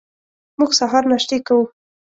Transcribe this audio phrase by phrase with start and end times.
[0.59, 1.63] موږ سهار ناشتې کوو.